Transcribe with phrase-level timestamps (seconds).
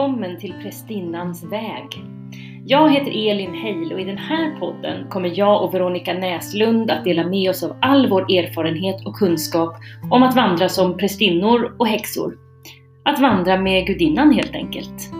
[0.00, 1.86] välkommen till Prästinnans väg.
[2.66, 7.04] Jag heter Elin Heil och i den här podden kommer jag och Veronica Näslund att
[7.04, 9.74] dela med oss av all vår erfarenhet och kunskap
[10.10, 12.38] om att vandra som prästinnor och häxor.
[13.04, 15.12] Att vandra med gudinnan helt enkelt.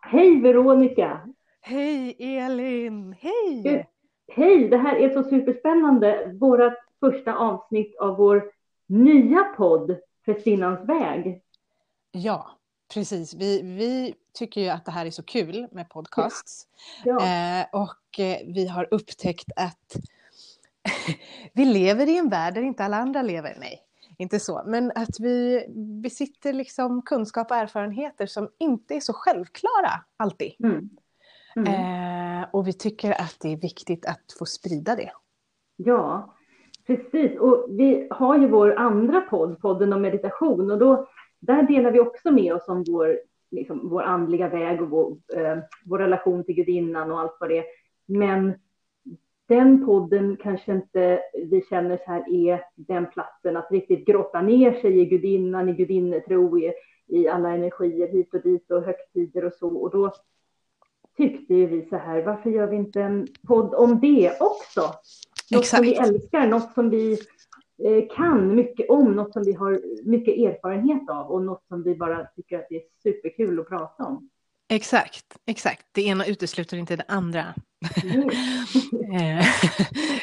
[0.00, 1.20] Hej Veronica!
[1.60, 3.16] Hej Elin!
[3.20, 3.86] Hej!
[4.32, 4.68] Hej!
[4.68, 6.36] Det här är så superspännande.
[6.40, 8.42] Vårt första avsnitt av vår
[8.88, 11.42] nya podd Prästinnans väg.
[12.10, 12.50] Ja,
[12.94, 13.34] precis.
[13.34, 16.66] Vi, vi tycker ju att det här är så kul med podcasts.
[17.04, 17.26] Ja.
[17.26, 19.96] Eh, och eh, vi har upptäckt att
[21.52, 23.56] vi lever i en värld där inte alla andra lever.
[23.60, 23.82] Nej,
[24.18, 24.62] inte så.
[24.66, 25.66] Men att vi
[26.02, 30.52] besitter liksom kunskap och erfarenheter som inte är så självklara alltid.
[30.64, 30.90] Mm.
[31.56, 32.42] Mm.
[32.42, 35.12] Eh, och vi tycker att det är viktigt att få sprida det.
[35.76, 36.35] Ja,
[36.86, 37.38] precis.
[37.38, 40.70] Och vi har ju vår andra podd, podden om meditation.
[40.70, 41.08] Och då,
[41.40, 43.18] där delar vi också med oss om vår,
[43.50, 47.58] liksom, vår andliga väg och vår, eh, vår relation till gudinnan och allt vad det
[47.58, 47.64] är.
[48.06, 48.52] Men
[49.48, 51.20] den podden kanske inte
[51.50, 55.72] vi känner så här är den platsen att riktigt grotta ner sig i gudinnan, i
[55.72, 56.72] gudinnetro, i,
[57.06, 59.68] i alla energier hit och dit och högtider och så.
[59.68, 60.12] Och då
[61.16, 64.80] tyckte ju vi så här, varför gör vi inte en podd om det också?
[65.50, 65.76] Något Exakt.
[65.76, 67.12] som vi älskar, något som vi
[67.84, 71.94] eh, kan mycket om, något som vi har mycket erfarenhet av och något som vi
[71.94, 74.30] bara tycker att det är superkul att prata om.
[74.68, 75.86] Exakt, exakt.
[75.92, 77.54] Det ena utesluter inte det andra.
[78.04, 78.28] Mm.
[79.20, 79.46] Eh,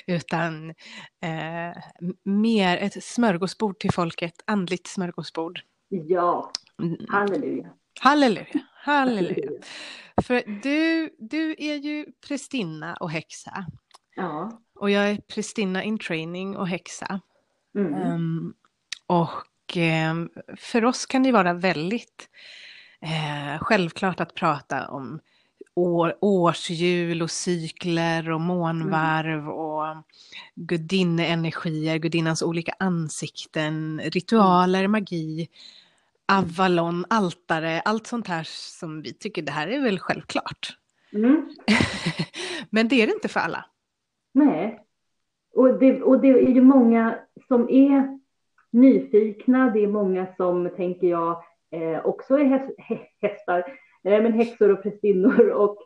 [0.07, 1.77] Utan eh,
[2.23, 5.59] mer ett smörgåsbord till folket, andligt smörgåsbord.
[5.89, 6.51] Ja,
[6.81, 6.97] Mm.
[7.09, 7.69] halleluja.
[7.99, 9.51] Halleluja, halleluja.
[10.23, 13.65] För du, du är ju prästinna och häxa.
[14.15, 14.62] Ja.
[14.75, 17.21] Och jag är prästinna in training och häxa.
[17.77, 17.93] Mm.
[17.93, 18.53] Ehm,
[19.07, 22.29] och ehm, för oss kan det vara väldigt
[23.01, 25.19] eh, självklart att prata om
[25.75, 30.05] år, årshjul och cykler och månvarv och
[30.55, 35.47] gudinneenergier, gudinnans olika ansikten, ritualer, magi,
[36.25, 40.77] Avalon, altare, allt sånt här som vi tycker det här är väl självklart.
[41.13, 41.49] Mm.
[42.69, 43.65] Men det är det inte för alla.
[44.33, 44.79] Nej.
[45.55, 47.15] Och det, och det är ju många
[47.47, 48.19] som är
[48.71, 49.69] nyfikna.
[49.69, 53.59] Det är många som, tänker jag, eh, också är häs, hä- hästar,
[54.03, 55.77] eh, men häxor och prästinnor, och,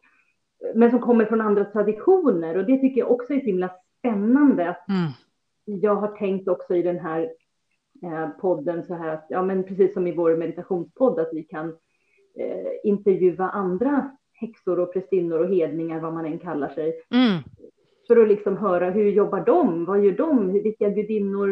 [0.76, 2.58] men som kommer från andra traditioner.
[2.58, 3.70] Och det tycker jag också är så himla
[4.00, 4.70] spännande.
[4.70, 5.12] Att Mm.
[5.82, 7.22] jag har tänkt också i den här
[8.04, 11.68] eh, podden så här att, ja men precis som i vår meditationspodd, att vi kan
[12.40, 17.38] eh, intervjua andra häxor och prästinnor och hedningar, vad man än kallar sig, Mm
[18.08, 19.86] för att liksom höra hur jobbar de?
[19.86, 20.54] Vad gör de?
[20.54, 21.50] Vilka gudinnor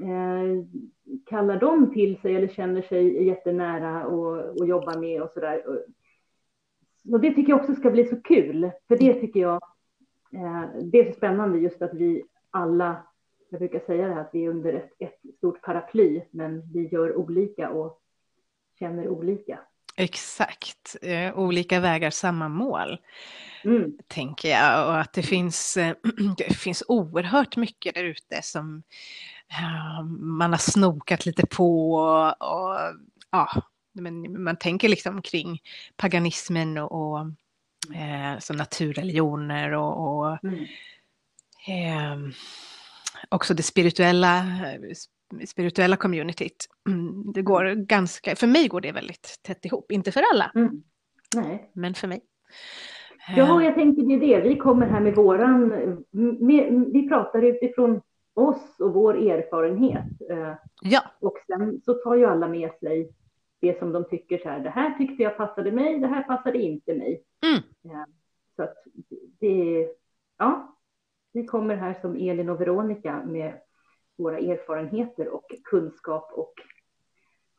[0.00, 0.64] eh,
[1.26, 5.62] kallar de till sig eller känner sig jättenära och, och jobbar med och sådär.
[5.68, 5.84] Och-
[7.12, 9.60] Och det tycker jag också ska bli så kul, för det tycker jag
[10.32, 12.96] eh, det är så spännande just att vi alla,
[13.50, 16.88] jag brukar säga det här, att vi är under ett, ett stort paraply, men vi
[16.88, 18.00] gör olika och
[18.78, 19.58] känner olika.
[19.96, 22.98] Exakt, eh, olika vägar, samma mål.
[23.64, 23.92] Mm.
[24.08, 24.88] tänker jag.
[24.88, 25.94] Och att det finns, eh,
[26.36, 28.82] det finns oerhört mycket där ute som
[29.50, 31.94] eh, man har snokat lite på.
[31.94, 32.76] Och, och,
[33.30, 35.62] ja, men man tänker liksom kring
[35.96, 37.20] paganismen och, och
[37.94, 40.64] eh, så naturreligioner och, och Mm.
[41.68, 42.34] eh,
[43.28, 44.80] också det spirituella, eh,
[45.46, 46.66] spirituella communityt.
[46.88, 50.82] Mm, Det går ganska, för mig går det väldigt tätt ihop, inte för alla, Mm.
[51.36, 51.70] Nej.
[51.72, 52.20] men för mig.
[53.36, 54.48] Ja, Eh, jag tänkte det är det.
[54.48, 55.68] Vi kommer här med våran,
[56.92, 58.00] vi pratar utifrån
[58.34, 60.04] oss och vår erfarenhet.
[60.30, 63.10] Eh, ja, Och sen så tar ju alla med sig
[63.60, 66.62] det som de tycker så här, det här tyckte jag passade mig, det här passade
[66.62, 67.22] inte mig.
[67.46, 67.56] Mm.
[67.96, 68.04] Eh,
[68.56, 68.74] Så att
[69.40, 69.88] det,
[70.38, 70.76] ja,
[71.32, 73.52] vi kommer här som Elin och Veronica med
[74.18, 76.52] våra erfarenheter och kunskap och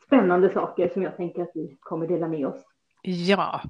[0.06, 2.66] spännande saker som jag tänker att vi kommer dela med oss.
[3.02, 3.62] Ja,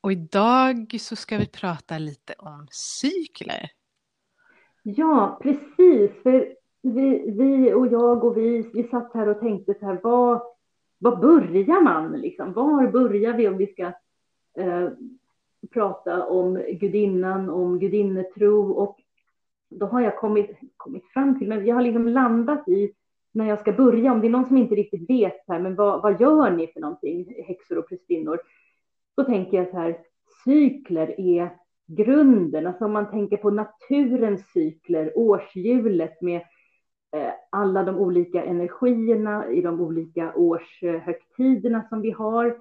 [0.00, 3.70] och idag så ska vi prata lite om cykler.
[4.82, 6.22] Ja, precis.
[6.22, 10.42] För vi, vi och jag och vi, vi satt här och tänkte så här, vad,
[10.98, 12.52] vad börjar man liksom?
[12.52, 13.92] Var börjar vi om vi ska
[14.56, 14.88] eh,
[15.70, 18.72] prata om gudinnan, om gudinnetro?
[18.72, 18.98] Och
[19.78, 22.92] då har jag kommit, kommit fram till, men jag har liksom landat i
[23.32, 25.74] när jag ska börja, om det är någon som inte riktigt vet, så här, men
[25.74, 28.40] vad, vad gör ni för någonting, häxor och prästinnor?
[29.16, 29.98] Då tänker jag så här,
[30.44, 31.50] cykler är
[31.86, 36.40] grunden, alltså om man tänker på naturens cykler, årshjulet med
[37.16, 42.56] eh, alla de olika energierna i de olika årshögtiderna som vi har.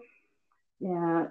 [0.81, 1.23] Eh,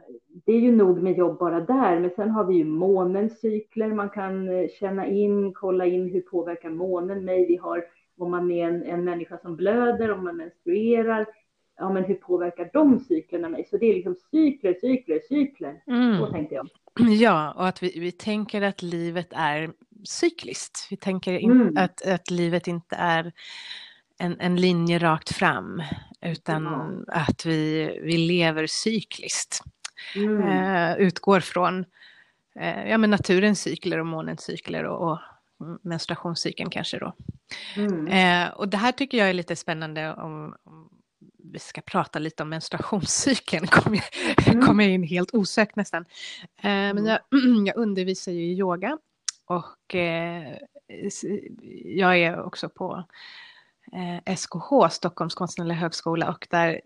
[0.46, 3.88] det är ju nog med jobb bara där, men sen har vi ju månens cykler
[3.88, 7.46] man kan eh, känna in, kolla in hur påverkar månen mig.
[7.46, 7.84] Vi har
[8.18, 11.26] om man är en, en människa som blöder, om man menstruerar,
[11.76, 13.66] ja men hur påverkar de cyklerna mig?
[13.70, 15.82] Så det är liksom cykler, cykler, cykler.
[15.86, 16.18] Mm.
[16.18, 16.68] Så tänkte jag.
[17.20, 19.70] Ja, och att vi, vi tänker att livet är
[20.04, 20.88] cykliskt.
[20.90, 21.76] Vi tänker in, mm.
[21.76, 23.32] att, att livet inte är
[24.20, 25.82] en, en linje rakt fram,
[26.20, 27.04] utan mm.
[27.08, 29.62] att vi, vi lever cykliskt.
[30.16, 30.42] Mm.
[30.42, 31.78] Uh, utgår från
[32.60, 35.18] uh, ja, men naturens cykler och månens cykler och, och
[35.82, 37.14] menstruationscykeln kanske då.
[37.76, 38.06] Mm.
[38.06, 40.88] Uh, och det här tycker jag är lite spännande om, om
[41.52, 44.04] vi ska prata lite om menstruationscykeln, kom jag,
[44.48, 44.66] mm.
[44.66, 46.04] kom jag in helt osökt nästan.
[46.62, 47.06] men mm.
[47.06, 47.20] jag,
[47.66, 48.98] jag undervisar ju i yoga
[49.46, 50.56] och eh,
[51.84, 53.04] jag är också på
[53.92, 56.80] eh, SKH, Stockholms konstnärliga högskola, och där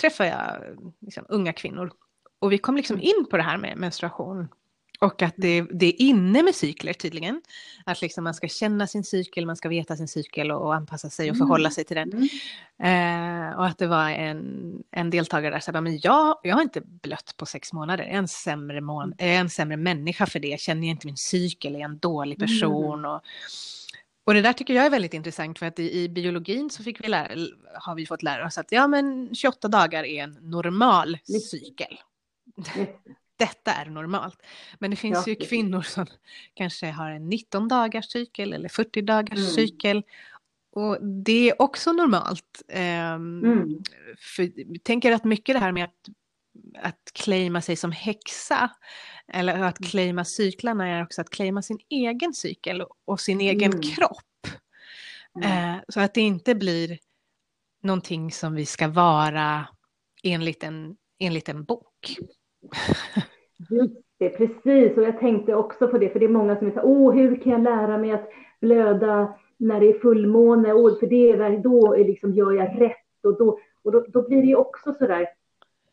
[0.00, 0.62] träffar jag
[1.00, 1.92] liksom, unga kvinnor.
[2.38, 3.06] Och vi kom liksom mm.
[3.06, 4.48] in på det här med menstruation
[5.00, 7.42] och att det, det, är inne med cykler tydligen.
[7.84, 11.10] Att liksom man ska känna sin cykel, man ska veta sin cykel och, och anpassa
[11.10, 11.46] sig och mm.
[11.46, 12.28] förhålla sig till den.
[12.78, 13.50] Mm.
[13.50, 16.62] Eh, och att det var en, en deltagare där som sa, men jag, jag har
[16.62, 19.40] inte blött på sex månader, jag är en sämre, mån, mm.
[19.40, 22.98] en sämre människa för det, jag känner inte min cykel, jag är en dålig person.
[22.98, 23.10] Mm.
[23.10, 23.20] Och,
[24.30, 27.04] och det där tycker jag är väldigt intressant för att i, i biologin så fick
[27.04, 31.18] vi lära, har vi fått lära oss att ja men 28 dagar är en normal
[31.50, 31.98] cykel
[33.40, 34.42] detta är normalt.
[34.78, 35.30] Men det finns ja.
[35.32, 36.06] ju kvinnor som
[36.54, 39.50] kanske har en 19 dagars cykel eller 40 dagars mm.
[39.50, 40.02] cykel.
[40.72, 42.62] Och det är också normalt.
[42.68, 42.76] Um,
[43.44, 43.82] mm.
[44.18, 46.08] För jag tänker att mycket det här med att,
[46.78, 48.70] att claima sig som häxa
[49.32, 49.90] eller att mm.
[49.90, 53.82] claima cyklarna är också att claima sin egen cykel och sin egen mm.
[53.82, 54.56] kropp.
[55.44, 56.98] Uh, så att det inte blir
[57.82, 59.66] någonting som vi ska vara
[60.22, 62.16] enligt en, enligt en bok.
[63.70, 64.96] Just det, precis.
[64.96, 67.52] Och jag tänkte också på det, för det är många som säger, åh, hur kan
[67.52, 68.28] jag lära mig att
[68.60, 70.72] blöda när det är fullmåne?
[70.72, 73.24] Åh, för det är, då är liksom, gör jag rätt.
[73.24, 75.28] Och, då, och då, då blir det ju också så där,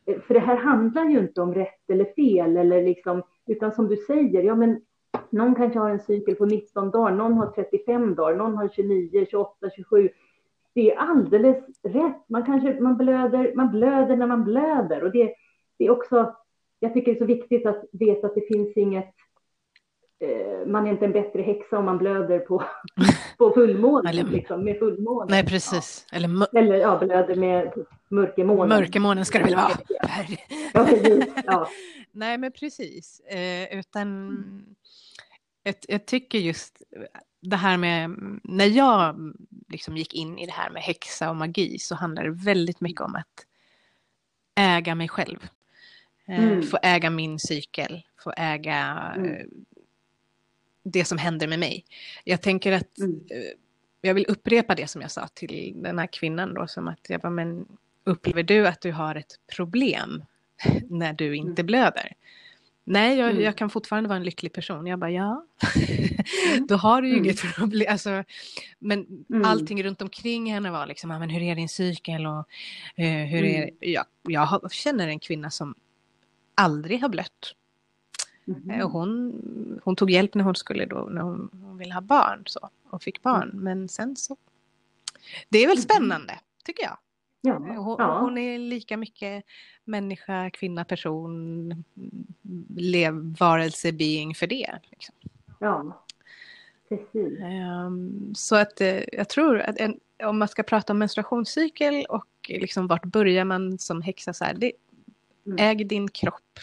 [0.07, 3.88] Eh, för det här handlar ju inte om rätt eller fel, eller liksom, utan som
[3.88, 4.81] du säger, ja men
[5.30, 9.25] någon kanske har en cykel på 19 dagar, någon har 35 dagar, någon har 29,
[9.31, 10.09] 28, 27.
[10.74, 12.30] Det är alldeles rätt.
[12.30, 15.33] Man kanske man blöder, man blöder när man blöder och det,
[15.77, 16.33] det är också
[16.80, 19.15] jag tycker det är så viktigt att veta att det finns inget
[20.65, 22.63] man är inte en bättre häxa om man blöder på,
[23.37, 25.27] på fullmånen, Eller, liksom, med fullmånen.
[25.29, 26.05] Nej, precis.
[26.11, 26.17] Ja.
[26.17, 27.73] Eller, Eller ja, blöder med
[28.09, 28.69] mörkermånen.
[28.69, 29.71] Mörkermånen ska det väl vara.
[30.73, 30.87] ja.
[31.45, 31.69] Ja.
[32.11, 33.19] Nej, men precis.
[33.19, 34.37] Eh, utan
[35.63, 36.81] jag, jag, tycker just
[37.41, 38.11] det här med,
[38.43, 39.33] när jag
[39.69, 43.01] liksom gick in i det här med häxa och magi så handlar det väldigt mycket
[43.01, 43.45] om att
[44.55, 45.47] äga mig själv.
[46.27, 46.63] Eh, mm.
[46.63, 49.49] Få äga min cykel, få äga mm.
[50.87, 51.85] Eh, det som händer med mig.
[52.23, 53.21] Jag tänker att mm.
[53.29, 53.57] Eh,
[54.01, 57.21] jag vill upprepa det som jag sa till den här kvinnan då, som att jag
[57.21, 57.65] bara, men
[58.03, 60.23] upplever du att du har ett problem
[60.89, 61.65] när du inte mm.
[61.65, 62.13] blöder?
[62.89, 63.43] Nej, jag, mm.
[63.43, 64.87] jag, kan fortfarande vara en lycklig person.
[64.87, 65.45] Jag bara, ja.
[66.67, 67.25] Då har du ju mm.
[67.25, 67.87] inget problem.
[67.91, 68.23] Alltså,
[68.79, 69.45] men mm.
[69.45, 72.47] allting runt omkring henne var liksom, men hur är din cykel och
[72.99, 73.75] uh, hur är mm.
[73.79, 75.75] jag, jag känner en kvinna som
[76.56, 77.53] aldrig har blött.
[78.47, 78.92] Mm.
[78.92, 82.69] Hon, hon tog hjälp när hon skulle då, när hon, hon ville ha barn så,
[82.89, 83.49] och fick barn.
[83.49, 83.63] Mm.
[83.63, 84.37] Men sen så,
[85.49, 85.81] det är väl mm.
[85.81, 86.97] spännande tycker jag.
[87.42, 88.19] Ja, hon, ja.
[88.19, 89.45] hon, är lika mycket
[89.83, 91.83] människa, kvinna, person,
[92.77, 94.80] lev, varelse, being för det.
[94.83, 95.16] Liksom.
[95.59, 96.04] Ja,
[96.89, 97.39] precis.
[97.85, 102.27] Um, så att uh, jag tror att en, om man ska prata om menstruationscykel och
[102.47, 104.71] liksom vart börjar man som häxa så här, det,
[105.47, 105.57] Mm.
[105.59, 106.59] Äg din kropp.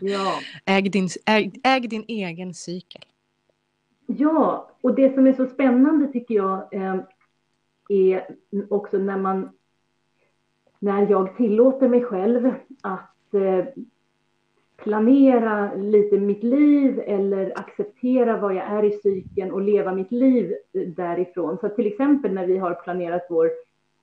[0.00, 0.40] Ja.
[0.66, 3.02] äg, din, äg, äg din egen cykel.
[4.06, 6.96] Ja, och det som är så spännande tycker jag eh,
[7.88, 8.26] är
[8.68, 9.50] också när man
[10.78, 13.64] när jag tillåter mig själv att eh,
[14.76, 20.54] planera lite mitt liv eller acceptera vad jag är i cykeln och leva mitt liv
[20.72, 21.58] därifrån.
[21.60, 23.50] Så till exempel när vi har planerat vår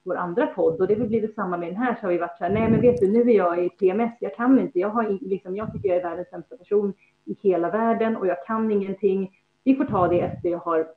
[0.06, 2.38] vår andra podd och det blir det samma med den här så har vi varit
[2.38, 4.90] så här, nej men vet du, nu är jag i PMS, jag kan inte, jag
[4.90, 6.94] har liksom, jag tycker jag är världens sämsta person
[7.26, 9.32] i hela världen och jag kan ingenting.
[9.64, 10.88] Vi får ta det efter jag har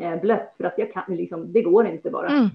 [0.00, 2.28] eh, blött för att jag kan, liksom, det går inte bara.
[2.28, 2.48] Mm.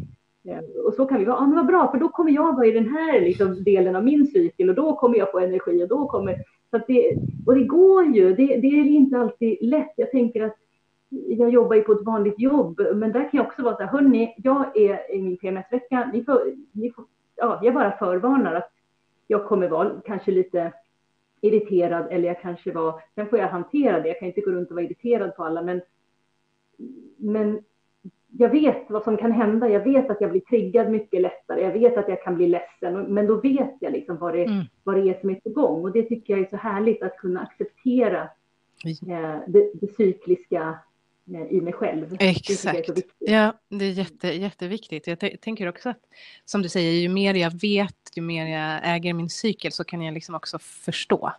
[0.48, 2.66] Eh, och så kan vi vara, ja men vad bra, för då kommer jag vara
[2.66, 5.88] i den här liksom, delen av min cykel och då kommer jag få energi och
[5.88, 9.94] då kommer, så att det, och det går ju, det, det är inte alltid lätt.
[9.96, 10.56] Jag tänker att
[11.12, 13.90] jag jobbar ju på ett vanligt jobb, men där kan jag också vara så här,
[13.90, 16.42] hörni, jag är i min PMS-vecka, ni får,
[16.72, 18.72] ni får, ja, jag bara förvarnar att
[19.28, 20.74] jag kommer vara kanske lite
[21.42, 24.70] irriterad eller jag kanske var, sen får jag hantera det, jag kan inte gå runt
[24.70, 25.82] och vara irriterad på alla, men,
[27.18, 27.64] men
[28.38, 29.70] jag vet vad som kan hända.
[29.70, 31.62] Jag vet att jag blir triggad mycket lättare.
[31.62, 34.64] Jag vet att jag kan bli ledsen, men då vet jag liksom vad det, mm.
[34.84, 35.82] vad det är som är på gång.
[35.82, 38.22] Och det tycker jag är så härligt att kunna acceptera
[38.86, 40.80] eh, det, det cykliska
[41.36, 42.18] i mig själv.
[42.20, 42.96] Exakt.
[42.96, 45.08] Det ja, det är jätte, jätteviktigt.
[45.08, 46.00] Jag tänker också att,
[46.46, 50.02] som du säger, ju mer jag vet, ju mer jag äger min cykel så kan
[50.02, 51.34] jag liksom också förstå.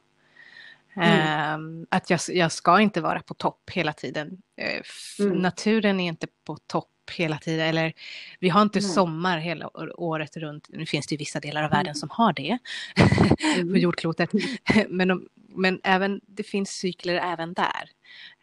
[0.95, 1.81] Mm.
[1.81, 4.43] Uh, att jag, jag ska inte vara på topp hela tiden.
[4.63, 5.39] Uh, mm.
[5.39, 7.67] Naturen är inte på topp hela tiden.
[7.67, 7.93] Eller
[8.41, 8.91] vi har inte mm.
[8.91, 10.69] sommar hela året runt.
[10.69, 11.95] Nu finns det ju vissa delar av världen mm.
[11.95, 12.59] som har det
[12.97, 13.77] på mm.
[13.77, 14.31] jordklotet.
[14.89, 17.91] men, men även, det finns cykler även där.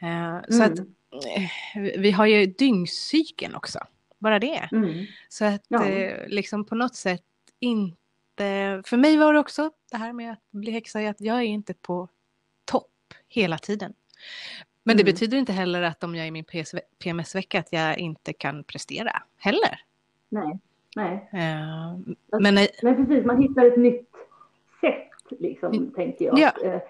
[0.04, 0.86] Uh, så att eh,
[1.98, 3.80] vi har ju dyngcykeln också.
[4.18, 4.70] Bara det.
[5.30, 5.86] Så att ja.
[5.86, 7.24] eh, liksom på något sätt
[7.60, 8.82] inte...
[8.86, 11.74] För mig var det också det här med att bli häxa, att jag är inte
[11.74, 12.08] på
[13.30, 13.94] hela tiden.
[14.84, 15.14] Men det mm.
[15.14, 16.46] betyder inte heller att om jag är i min
[17.04, 19.82] PMS-vecka att jag inte kan prestera heller.
[20.30, 20.60] Nej,
[20.96, 21.30] nej.
[21.34, 24.10] Uh, men, nej, precis, man hittar ett nytt
[24.82, 25.92] sätt, liksom, mm.
[25.92, 26.40] tänker jag.
[26.40, 26.82] Ja.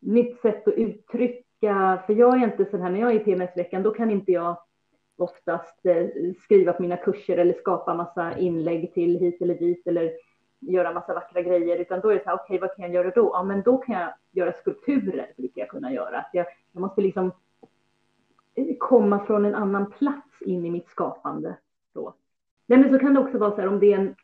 [0.00, 1.44] Nytt sätt att uttrycka,
[2.06, 4.56] för jag är inte så här, när jag är i PMS-veckan, då kan inte jag
[5.16, 6.06] oftast eh,
[6.42, 10.12] skriva på mina kurser eller skapa massa inlägg till hit eller dit eller
[10.60, 12.94] göra massa vackra grejer, utan då är det så här, okej, okay, vad kan jag
[12.94, 13.30] göra då?
[13.32, 16.24] Ja, men då kan jag göra skulpturer, brukar jag kunna göra.
[16.32, 17.32] Jag, jag måste liksom
[18.54, 21.56] eh, komma från en annan plats in i mitt skapande.
[21.94, 22.14] Då.
[22.66, 24.14] Nej, men så kan det också vara så här, om det är en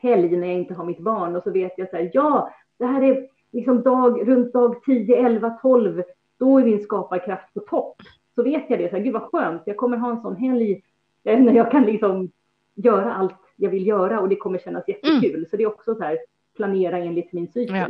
[0.00, 2.86] helg när jag inte har mitt barn och så vet jag så här, ja, det
[2.86, 6.02] här är liksom dag, runt dag 10, 11, 12,
[6.42, 8.02] då är min skaparkraft på topp.
[8.34, 10.82] Så vet jag det, så här, gud vad skönt, jag kommer ha en sån helg
[11.22, 12.30] när jag kan liksom
[12.74, 15.34] göra allt jag vill göra och det kommer kännas jättekul.
[15.34, 15.46] Mm.
[15.50, 16.18] Så det är också så här,
[16.56, 17.76] planera enligt min cykel.
[17.76, 17.88] Ja,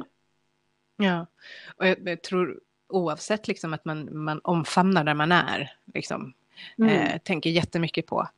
[0.96, 1.26] ja.
[1.76, 6.32] och jag, jag, tror oavsett liksom att man, man omfamnar där man är, liksom,
[6.78, 6.90] mm.
[6.90, 8.28] eh, tänker jättemycket på.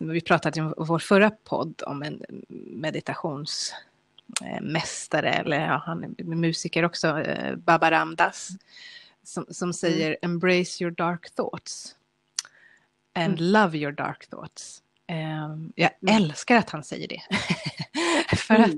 [0.00, 2.22] Vi pratade i vår förra podd om en
[2.70, 8.48] meditationsmästare, eller ja, han är musiker också, eh, Baba Ramdas,
[9.26, 10.32] som, som säger mm.
[10.32, 11.96] embrace your dark thoughts
[13.14, 13.52] and mm.
[13.52, 14.82] love your dark thoughts.
[15.06, 16.16] Ehm, jag mm.
[16.16, 17.22] älskar att han säger det.
[18.36, 18.72] För att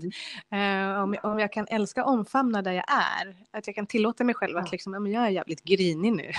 [0.50, 0.95] mm.
[0.95, 4.25] uh, om, om jag kan älska och omfamna där jag är, att jag kan tillåta
[4.25, 6.33] mig själv att liksom, ja, jag är jävligt grinig nu.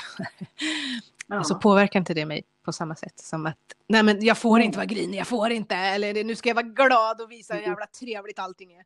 [1.28, 1.44] ja.
[1.44, 4.78] Så påverkar inte det mig på samma sätt som att, nej men jag får inte
[4.78, 7.72] vara grinig, jag får inte, eller nu ska jag vara glad och visa hur mm.
[7.72, 8.84] jävla trevligt allting är.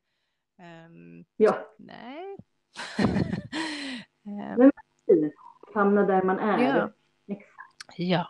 [0.85, 1.57] Um, ja.
[1.77, 2.37] Nej.
[4.57, 4.71] um,
[5.73, 6.63] Hamna där man är.
[6.63, 6.89] Ja.
[7.97, 8.27] ja.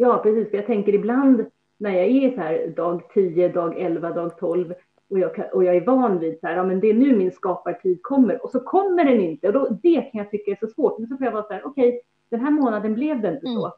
[0.00, 0.50] Ja, precis.
[0.50, 1.46] För jag tänker ibland
[1.78, 4.74] när jag är så här dag 10, dag 11, dag 12
[5.10, 7.32] och jag, och jag är van vid så här, ja men det är nu min
[7.32, 10.66] skapartid kommer och så kommer den inte och då, det kan jag tycka är så
[10.66, 10.98] svårt.
[10.98, 13.46] Men så får jag vara så här, okej, okay, den här månaden blev det inte
[13.46, 13.66] så.
[13.66, 13.76] Mm.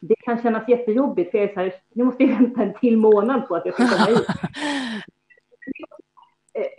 [0.00, 2.96] Det kan kännas jättejobbigt för jag är så här, nu måste jag vänta en till
[2.96, 4.26] månad på att jag ska komma hit.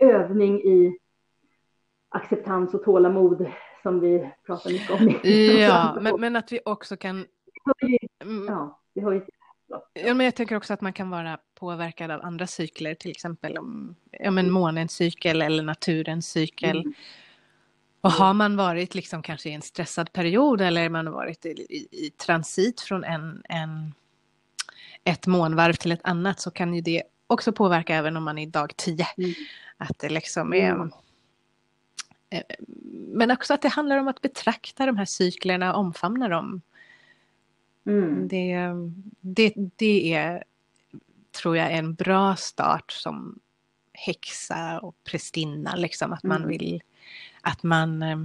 [0.00, 0.98] Övning i
[2.16, 3.46] acceptans och tålamod
[3.82, 5.30] som vi pratar mycket om.
[5.60, 7.26] Ja, men, men att vi också kan
[8.22, 8.44] Mm.
[8.48, 9.22] ja, vi har ju
[9.94, 13.58] Ja, men jag tänker också att man kan vara påverkad av andra cykler, till exempel
[13.58, 16.80] om ja, men månens cykel eller naturens cykel.
[16.80, 16.94] Mm.
[18.00, 21.48] Och har man varit liksom kanske i en stressad period eller man har varit i,
[21.48, 23.94] i, i transit från en, en,
[25.04, 28.46] ett månvarv till ett annat så kan ju det också påverka även om man är
[28.46, 29.06] dag 10.
[29.16, 29.32] Mm.
[29.76, 30.70] Att det liksom är...
[30.70, 30.90] Mm.
[33.08, 36.60] Men också att det handlar om att betrakta de här cyklerna, omfamna dem.
[37.86, 38.28] Mm.
[38.28, 38.56] Det,
[39.20, 40.44] det, det är,
[41.42, 43.38] tror jag, en bra start som
[43.92, 46.48] häxa och prästinna, liksom att man mm.
[46.48, 46.82] vill
[47.40, 48.18] att man eh,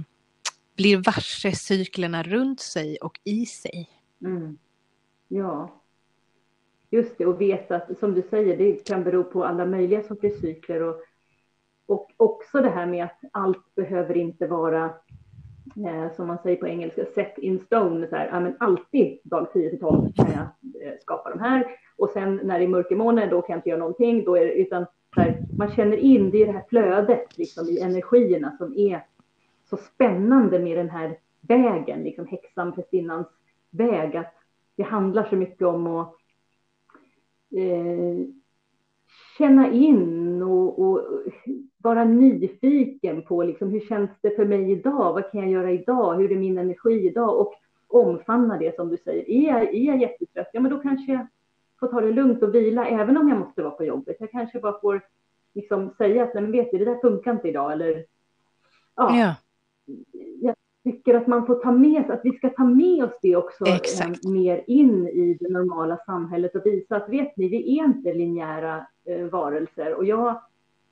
[0.76, 3.88] blir varse cyklerna runt sig och i sig.
[4.24, 4.58] Mm.
[5.28, 5.82] Ja,
[6.90, 10.40] just det, och veta att som du säger, det kan bero på alla möjliga sorters
[10.40, 10.96] cykler och,
[11.86, 14.84] och också det här med att allt behöver inte vara
[15.86, 18.08] eh, som man säger på engelska, set in stone.
[18.08, 20.42] Så här, ja, men alltid dag 10 till 12 kan jag
[20.86, 21.66] eh, skapa de här.
[21.96, 24.24] Och sen när det är mörkermåne, då kan jag inte göra någonting.
[24.24, 24.86] Då är det, utan
[25.16, 29.04] här, man känner in, det är det här flödet liksom, i energierna som är
[29.70, 33.26] så spännande med den här vägen, liksom häxan, prästinnans
[33.70, 34.16] väg.
[34.16, 34.34] Att
[34.76, 36.14] det handlar så mycket om att
[37.56, 38.26] eh,
[39.38, 41.00] känna in och, och,
[41.78, 45.12] vara nyfiken på liksom, hur känns det för mig idag?
[45.12, 46.14] Vad kan jag göra idag?
[46.14, 47.40] Hur är min energi idag?
[47.40, 47.54] Och
[47.88, 49.30] omfamna det som du säger.
[49.30, 51.26] Är jag, är jag jättetrött, ja men då kanske jag
[51.80, 54.16] får ta det lugnt och vila även om jag måste vara på jobbet.
[54.20, 55.00] Jag kanske bara får
[55.54, 58.04] liksom säga att nej men vet du, det där funkar inte idag eller
[58.96, 59.16] ja.
[59.16, 59.34] ja.
[60.40, 63.64] Jag tycker att man får ta med att vi ska ta med oss det också
[63.66, 68.14] eh, mer in i det normala samhället och visa att vet ni, vi är inte
[68.14, 70.40] linjära eh, varelser och jag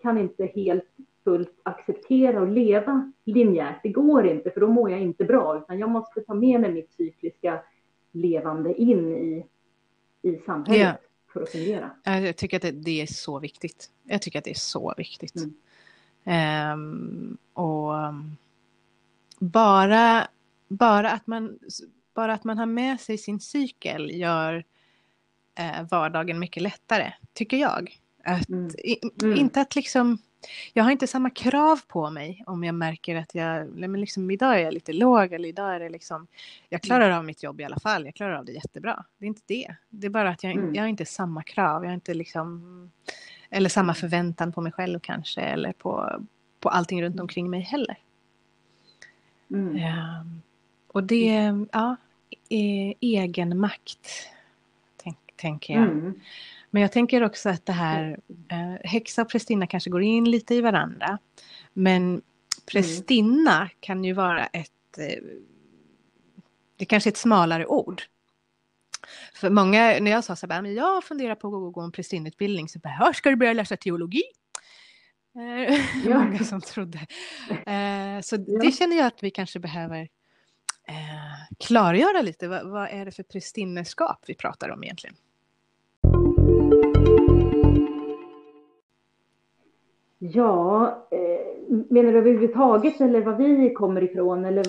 [0.02, 0.84] kan inte helt
[1.24, 3.80] fullt acceptera och leva linjärt.
[3.82, 6.72] Det går inte, för då mår jag inte bra, utan jag måste ta med mig
[6.72, 7.60] mitt cykliska
[8.12, 9.46] levande in i,
[10.22, 10.94] i samhället yeah.
[11.32, 11.90] för att fungera.
[12.04, 13.90] Jag tycker att det, det, är så viktigt.
[14.04, 15.34] Jag tycker att det är så viktigt.
[16.26, 16.72] Mm.
[16.72, 17.94] Um, och
[19.40, 20.28] bara,
[20.68, 21.58] bara, att man,
[22.14, 24.64] bara att man har med sig sin cykel gör
[25.58, 28.00] eh, vardagen mycket lättare, tycker jag.
[28.24, 28.70] Att, mm.
[29.22, 29.38] Mm.
[29.38, 30.18] Inte att liksom
[30.72, 34.54] jag har inte samma krav på mig om jag märker att jag, men liksom, idag
[34.54, 36.26] är jag lite låg eller idag är det liksom,
[36.68, 39.04] jag klarar av mitt jobb i alla fall, jag klarar av det jättebra.
[39.18, 39.74] Det är inte det.
[39.88, 40.74] Det är bara att jag, mm.
[40.74, 42.90] jag har inte samma krav, jag har inte liksom,
[43.50, 46.22] eller samma förväntan på mig själv kanske, eller på,
[46.60, 47.98] på allting runt omkring mig heller.
[49.50, 49.76] Mm.
[49.76, 50.24] Ja,
[50.88, 51.96] och det, ja,
[52.48, 54.08] är egen makt,
[54.96, 55.82] tänk, tänker jag.
[55.82, 56.20] Mm.
[56.70, 60.54] Men jag tänker också att det här, eh, häxa och prästinna kanske går in lite
[60.54, 61.18] i varandra.
[61.72, 62.22] Men
[62.72, 63.68] prästinna mm.
[63.80, 65.22] kan ju vara ett, eh,
[66.76, 68.02] det kanske är ett smalare ord.
[69.34, 72.68] För många, när jag sa så här, men jag funderar på att gå en prästinneutbildning,
[72.68, 74.22] så bara, ska du börja läsa teologi?
[75.34, 75.78] Eh.
[76.18, 76.98] Många som trodde.
[77.66, 80.00] Eh, så det känner jag att vi kanske behöver
[80.88, 82.48] eh, klargöra lite.
[82.48, 85.16] Vad, är det för prästinnerskap vi pratar om egentligen?
[90.18, 91.06] Ja,
[91.68, 94.44] menar du överhuvudtaget eller var vi kommer ifrån?
[94.44, 94.64] Eller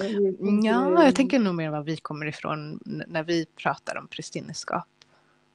[0.65, 4.87] ja, jag tänker nog mer var vi kommer ifrån när vi pratar om prästinneskap.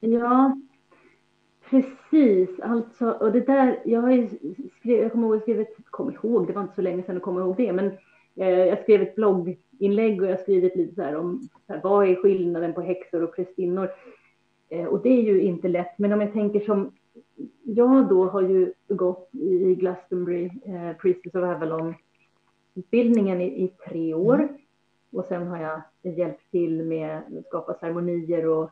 [0.01, 0.61] Ja,
[1.71, 2.61] precis.
[2.61, 4.29] Alltså, och det där, jag har
[4.79, 7.41] skrivit, jag kommer ihåg, skrivit, kom ihåg, det var inte så länge sedan att komma
[7.41, 7.87] ihåg det, men
[8.37, 11.81] eh, jag skrev ett blogginlägg och jag har skrivit lite så här om så här,
[11.83, 13.91] vad är skillnaden på häxor och prästinnor?
[14.69, 16.93] Eh, och det är ju inte lätt, men om jag tänker som
[17.63, 24.35] jag då har ju gått i Glastonbury, eh, Priestess of Avalon-utbildningen i, i, tre år.
[24.35, 24.49] Mm.
[25.13, 25.83] Och sen har jag
[26.17, 28.71] hjälpt till med att skapa ceremonier och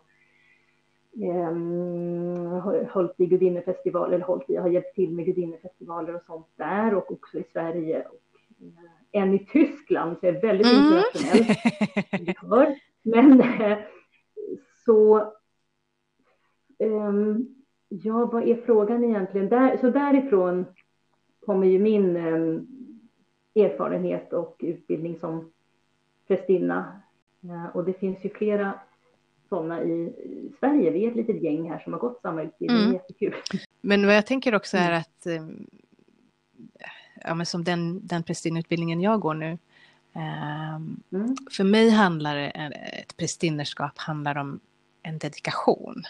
[1.23, 6.49] eh, hållit i gudinnefestivaler, eller hållit i, jag har hjälpt till med gudinnefestivaler och sånt
[6.57, 11.03] där och också i Sverige och eh, en i Tyskland, så jag är väldigt mm.
[11.15, 12.75] internationell.
[13.03, 13.79] Men eh,
[14.85, 15.33] så
[16.79, 17.55] um,
[18.03, 19.49] Ja, vad är frågan egentligen?
[19.49, 20.67] Där, så därifrån
[21.41, 25.53] kommer ju min eh, erfarenhet och utbildning som
[26.27, 27.01] prästinna.
[27.41, 28.81] Ja, och det finns ju flera
[29.49, 30.13] sådana i
[30.61, 30.91] Sverige.
[30.91, 32.83] Vi är ett litet gäng här som har gått samma utbildning.
[32.83, 32.93] Mm.
[32.93, 33.35] Jättekul.
[33.81, 35.01] Men vad jag tänker också är mm.
[35.01, 35.47] att eh,
[37.25, 39.59] ja, men som den, den prästinneutbildningen jag går nu.
[40.13, 41.37] Eh, mm.
[41.51, 44.61] För mig handlar ett prästinnerskap handlar om
[45.03, 46.03] en dedikation.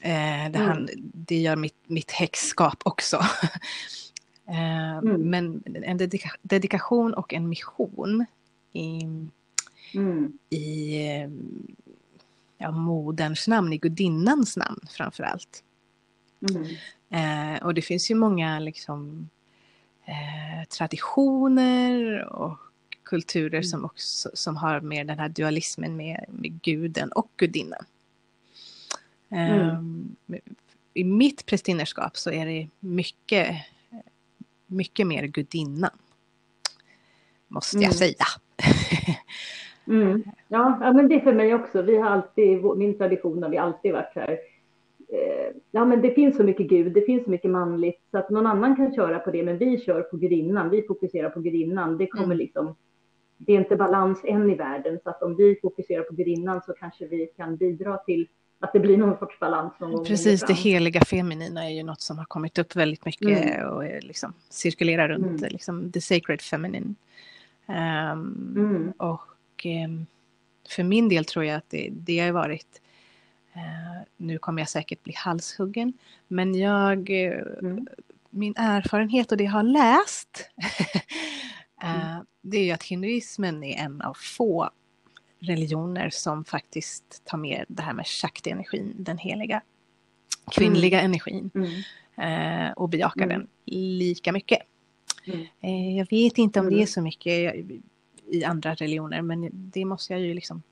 [0.00, 0.86] Eh, det, mm.
[0.98, 3.16] det gör mitt, mitt häxskap också.
[4.48, 5.30] eh, mm.
[5.30, 8.26] Men en dedika, dedikation och en mission
[8.72, 9.00] i,
[9.94, 10.38] mm.
[10.50, 10.98] i
[12.62, 15.64] ja, moderns namn, i gudinnans namn framför allt.
[16.50, 16.66] Mm.
[17.10, 19.28] Eh, och det finns ju många liksom,
[20.04, 22.58] eh, traditioner och
[23.04, 23.64] kulturer mm.
[23.64, 27.84] som, också, som har mer den här dualismen med, med guden och gudinnan.
[29.30, 29.68] Mm.
[29.68, 30.16] Ehm,
[30.94, 33.56] I mitt prästinnerskap så är det mycket,
[34.66, 35.98] mycket mer gudinnan.
[37.48, 37.94] Måste jag mm.
[37.94, 38.24] säga.
[39.86, 40.22] mm.
[40.48, 41.82] ja, men det är för mig också.
[41.82, 44.38] Vi har alltid, min tradition har vi alltid varit så här.
[45.08, 48.30] Eh, ja, men det finns så mycket Gud, det finns så mycket manligt så att
[48.30, 50.70] någon annan kan köra på det, men vi kör på gudinnan.
[50.70, 51.98] Vi fokuserar på gudinnan.
[51.98, 52.38] Det kommer mm.
[52.38, 52.74] liksom
[53.46, 56.72] det är inte balans än i världen, så att om vi fokuserar på gudinnan så
[56.72, 58.28] kanske vi kan bidra till
[58.60, 59.72] att det blir någon sorts balans.
[59.80, 63.68] Någon Precis, det heliga feminina är ju något som har kommit upp väldigt mycket mm.
[63.68, 65.52] och liksom cirkulerar runt mm.
[65.52, 66.94] liksom, the sacred feminine.
[67.66, 68.92] Um, mm.
[68.96, 69.20] Och
[69.66, 70.06] um,
[70.68, 72.80] för min del tror jag att det, det har varit,
[73.56, 75.92] uh, nu kommer jag säkert bli halshuggen,
[76.28, 77.78] men jag, uh,
[78.30, 80.50] min erfarenhet och det jag har läst,
[81.84, 84.70] uh, det är ju att hinduismen är en av få
[85.38, 89.62] religioner som faktiskt tar med det här med shakti-energin, den heliga
[90.50, 91.10] kvinnliga mm.
[91.10, 91.82] energin mm.
[92.16, 93.38] Eh, och bejakar mm.
[93.38, 94.58] den lika mycket.
[95.24, 95.46] Mm.
[95.60, 96.86] Eh, jag vet inte om det är mm.
[96.86, 97.54] så mycket
[98.32, 100.62] i andra religioner men det måste jag ju liksom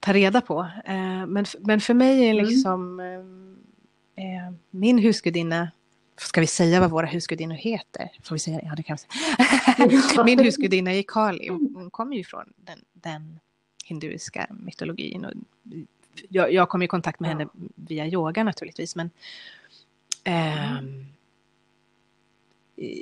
[0.00, 0.60] ta reda på.
[0.84, 2.46] Eh, men, men för mig är mm.
[2.46, 4.58] liksom mm.
[4.70, 5.68] min husgudinna
[6.16, 8.10] Ska vi säga vad våra husgudinnor heter?
[8.22, 8.60] Får vi säga?
[8.62, 10.24] Ja, det kan vi säga.
[10.24, 11.48] Min husgudinna är Kali.
[11.48, 13.40] Hon kommer ju från den, den
[13.84, 15.24] hinduiska mytologin.
[15.24, 15.32] Och
[16.28, 18.96] jag, jag kom i kontakt med henne via yoga naturligtvis.
[18.96, 19.10] Men
[20.24, 20.82] eh,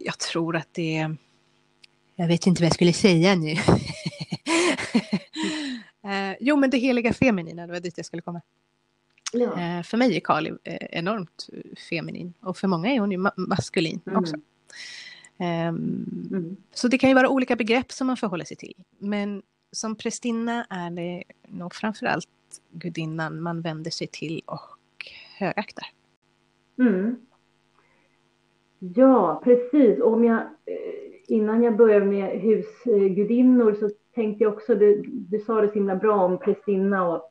[0.05, 1.17] jag tror att det.
[2.17, 3.51] Jag vet inte vad jag skulle säga nu.
[6.05, 8.41] eh, jo, men det heliga feminina, det var dit jag skulle komma.
[9.33, 9.61] Ja.
[9.61, 11.49] Eh, för mig är Kali eh, enormt
[11.91, 14.19] feminin och för många är hon ju ma maskulin mm.
[14.19, 14.37] också.
[14.37, 16.57] Um, mm.
[16.75, 18.75] Så det kan ju vara olika begrepp som man förhåller sig till.
[18.99, 22.29] Men som prästinna är det nog framförallt
[22.71, 24.79] gudinnan man vänder sig till och
[25.39, 25.87] högaktar.
[26.79, 27.17] Mm.
[28.85, 30.01] Ja, precis.
[30.01, 35.61] Om jag, eh, innan jag börjar med husgudinnor så tänkte jag också, du, du sa
[35.61, 37.31] det så himla bra om prästinna och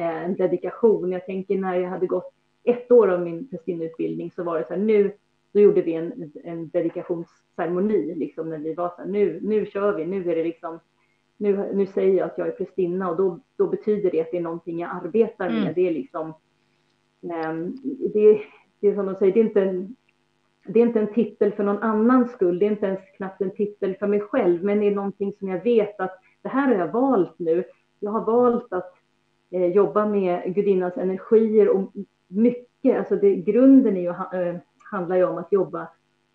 [0.00, 1.12] eh, dedikation.
[1.12, 2.32] Jag tänker när jag hade gått
[2.64, 5.12] ett år av min prästinneutbildning så var det så här, nu
[5.52, 9.92] då gjorde vi en, en dedikationsceremoni, liksom när vi var så här, nu, nu kör
[9.92, 10.80] vi, nu är det liksom,
[11.36, 14.36] nu, nu säger jag att jag är prästinna och då, då betyder det att det
[14.36, 15.62] är någonting jag arbetar med.
[15.62, 15.74] Mm.
[15.74, 16.34] Det är liksom,
[17.20, 17.76] um,
[18.12, 18.40] det,
[18.80, 19.96] det är som de säger, det är inte en,
[20.66, 23.50] det är inte en titel för någon annans skull, det är inte ens knappt en
[23.50, 26.74] titel för mig själv, men det är någonting som jag vet att det här har
[26.74, 27.64] jag valt nu.
[28.00, 28.92] Jag har valt att
[29.50, 31.92] eh, jobba med gudinnans energier och
[32.28, 34.56] mycket, alltså det, grunden är ju, eh,
[34.90, 35.88] handlar ju om att jobba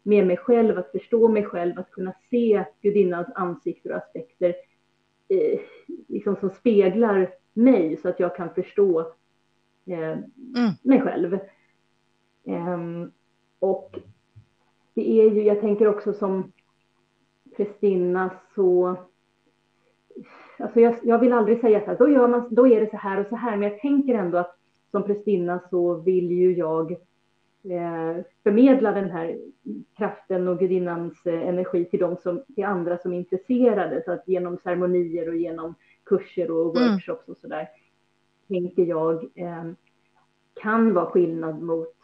[0.03, 4.55] med mig själv, att förstå mig själv, att kunna se gudinnans ansikter och aspekter
[5.27, 5.59] eh,
[6.07, 8.99] liksom som speglar mig så att jag kan förstå
[9.85, 10.71] eh, mm.
[10.83, 11.39] mig själv.
[12.43, 13.11] Um,
[13.59, 13.99] och
[14.99, 16.51] det är ju, jag tänker också som
[17.57, 18.97] prästinna så
[20.59, 23.19] Alltså jag, jag, vill aldrig säga här, då, gör man, då är det så här
[23.19, 24.57] och så här, men jag tänker ändå att
[24.91, 26.91] som prästinna så vill ju jag
[27.63, 29.37] eh, förmedla den här
[29.97, 34.01] kraften och gudinnans eh, energi till, dem som, till andra som är intresserade.
[34.05, 36.91] Så att genom ceremonier och genom kurser och mm.
[36.91, 37.67] workshops och så där
[38.47, 39.65] tänker jag eh,
[40.61, 41.98] kan vara skillnad mot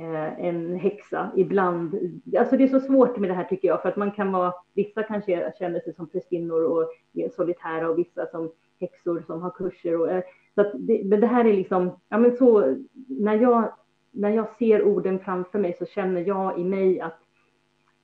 [0.00, 1.98] Eh, en häxa ibland.
[2.38, 4.52] Alltså det är så svårt med det här tycker jag, för att man kan vara,
[4.74, 9.50] vissa kanske känner sig som prästinnor och är solitära och vissa som häxor som har
[9.50, 10.00] kurser.
[10.00, 10.22] Och, eh,
[10.54, 13.72] så att det, men det här är liksom, ja men så, när jag,
[14.10, 17.20] när jag ser orden framför mig så känner jag i mig att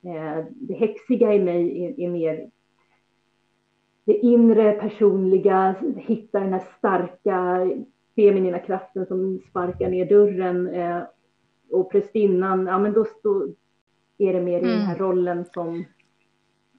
[0.03, 2.49] eh, det häxiga i mig är, är mer
[4.05, 7.67] det inre personliga, hitta den här starka
[8.15, 11.01] feminina kraften som sparkar ner dörren eh,
[11.73, 13.47] och prästinnan, ja men då stå,
[14.17, 14.69] är det mer mm.
[14.69, 15.07] i den här mm.
[15.07, 15.85] rollen som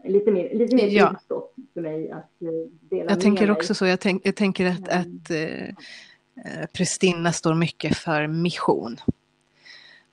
[0.04, 1.12] lite mer, lite mer ja.
[1.12, 3.56] utstått för mig att eh, dela Jag tänker mig.
[3.56, 5.00] också så, jag, tänk, jag tänker att, mm.
[5.00, 8.96] att eh, prästinna står mycket för mission.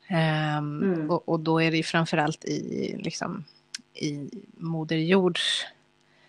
[0.09, 1.11] Um, mm.
[1.11, 3.43] och, och, då är det ju framförallt i, liksom,
[3.93, 5.65] i Moder Jords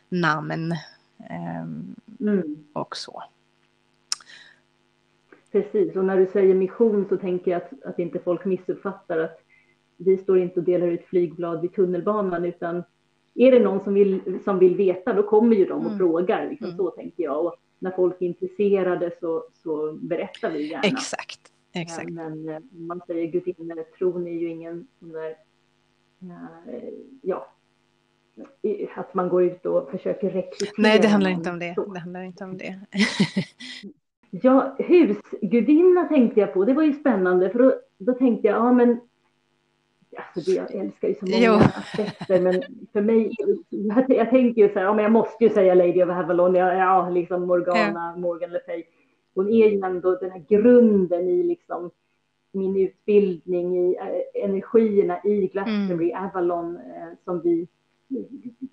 [0.08, 0.74] namn
[1.62, 2.64] um, mm.
[2.72, 3.22] och så.
[5.52, 9.38] Precis, och när du säger mission så tänker jag att, att inte folk missuppfattar att
[9.96, 12.82] vi står inte och delar ut flygblad vid tunnelbanan utan
[13.34, 15.98] är det någon som vill, som vill veta då kommer ju de och mm.
[15.98, 16.48] frågar.
[16.48, 16.76] Liksom, mm.
[16.76, 17.46] Så tänker jag.
[17.46, 20.82] Och när folk är intresserade så, så berättar vi gärna.
[20.82, 21.40] Exakt.
[21.74, 22.10] Exakt.
[22.10, 25.36] Men, men man säger gudinnetron är ju ingen sån där,
[27.22, 27.52] ja,
[28.94, 30.74] att man går ut och försöker rekrytera.
[30.78, 31.74] Nej, det handlar inte om det.
[31.92, 32.80] Det handlar inte om det.
[34.34, 36.64] Ja, husgudinna tänkte jag på.
[36.64, 39.00] Det var ju spännande för då, då tänkte jag, ja men
[40.16, 41.52] Alltså det, jag älskar ju så många jo.
[41.52, 43.30] aspekter, men för mig,
[43.70, 46.54] jag, jag tänker ju så här, ja, men jag måste ju säga Lady of Avalon,
[46.54, 48.20] ja, ja liksom Morgana, ja.
[48.20, 48.84] Morgan Le Fay.
[49.34, 51.90] Hon är ju ändå den här grunden i liksom
[52.52, 56.24] min utbildning, i äh, energierna i Glastonbury, mm.
[56.24, 57.68] Avalon, äh, som vi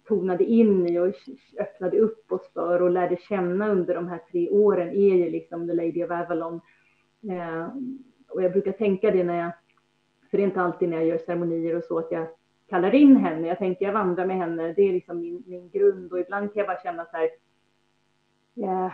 [0.07, 1.13] tonade in i och
[1.59, 5.67] öppnade upp oss för och lärde känna under de här tre åren är ju liksom
[5.67, 6.61] The Lady of Avalon.
[7.29, 7.67] Eh,
[8.29, 9.51] och jag brukar tänka det när jag,
[10.31, 12.27] för det är inte alltid när jag gör ceremonier och så att jag
[12.69, 13.47] kallar in henne.
[13.47, 16.59] Jag tänker jag vandrar med henne, det är liksom min, min grund och ibland kan
[16.59, 17.29] jag bara känna så här.
[18.63, 18.91] Eh,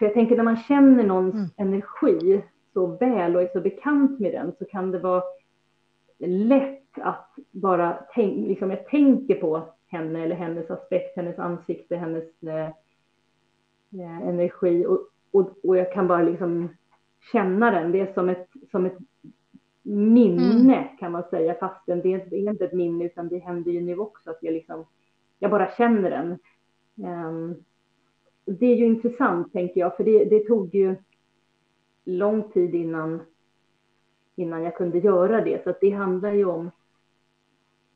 [0.00, 1.48] jag tänker när man känner någons mm.
[1.56, 5.22] energi så väl och är så bekant med den så kan det vara
[6.26, 12.42] lätt att bara tänka, liksom jag tänker på henne eller hennes aspekt, hennes ansikte, hennes
[12.42, 12.68] eh,
[14.28, 16.68] energi och, och, och, jag kan bara liksom
[17.32, 17.92] känna den.
[17.92, 18.98] Det är som ett, som ett
[19.82, 20.96] minne mm.
[20.98, 23.98] kan man säga, fastän det, det är inte ett minne utan det händer ju nu
[23.98, 24.84] också att jag liksom,
[25.38, 26.38] jag bara känner den.
[27.26, 27.64] Um,
[28.44, 30.96] det är ju intressant tänker jag, för det, det tog ju
[32.04, 33.20] lång tid innan,
[34.42, 35.64] innan jag kunde göra det.
[35.64, 36.70] Så det handlar ju om,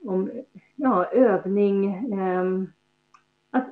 [0.05, 0.31] om
[0.77, 2.45] ja, övning, eh,
[3.51, 3.69] att,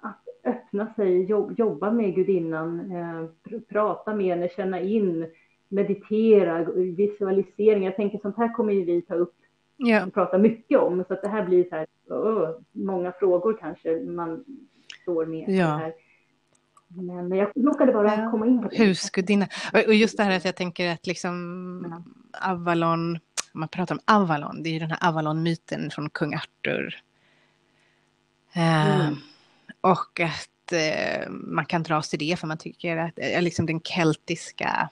[0.00, 1.22] att öppna sig,
[1.58, 3.24] jobba med gudinnan, eh,
[3.68, 5.26] prata med henne, känna in,
[5.68, 7.84] meditera, visualisering.
[7.84, 9.34] Jag tänker sånt här kommer ju vi ta upp
[9.76, 10.06] ja.
[10.06, 11.04] och prata mycket om.
[11.08, 14.44] Så att det här blir så här, oh, många frågor kanske man
[15.02, 15.48] står med.
[15.48, 15.66] Ja.
[15.66, 15.92] Här.
[16.96, 18.30] Men jag råkade bara ja.
[18.30, 18.76] komma in på det.
[18.76, 19.48] Husgudinna.
[19.86, 22.04] Och just det här att jag tänker att liksom
[22.42, 23.18] Avalon,
[23.52, 27.00] man pratar om Avalon, det är ju den här Avalon-myten från kung Arthur.
[28.52, 29.00] Mm.
[29.00, 29.18] Uh,
[29.80, 33.80] och att uh, man kan dras till det för man tycker att uh, liksom den
[33.80, 34.90] keltiska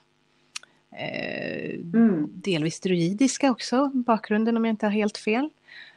[0.97, 2.27] Eh, mm.
[2.33, 5.49] Delvis druidiska också, bakgrunden om jag inte har helt fel.